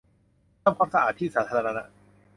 [0.63, 1.83] ทำความสะอาดที่สาธารณะ